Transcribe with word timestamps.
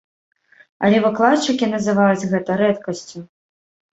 Але 0.87 1.01
выкладчыкі 1.03 1.69
называюць 1.75 2.27
гэта 2.31 2.51
рэдкасцю. 2.65 3.19